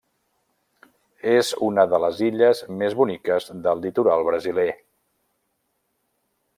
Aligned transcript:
És 1.33 1.51
una 1.67 1.85
de 1.91 1.99
les 2.05 2.23
illes 2.29 2.63
més 2.81 2.97
boniques 3.03 3.49
del 3.67 3.87
litoral 3.87 4.27
brasiler. 4.31 4.69